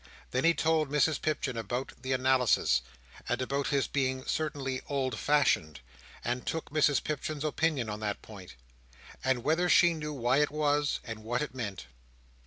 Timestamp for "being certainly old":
3.85-5.19